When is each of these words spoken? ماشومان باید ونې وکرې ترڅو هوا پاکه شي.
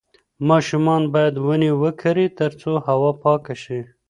ماشومان 0.49 1.03
باید 1.13 1.35
ونې 1.45 1.71
وکرې 1.83 2.25
ترڅو 2.39 2.71
هوا 2.87 3.11
پاکه 3.23 3.55
شي. 3.63 3.79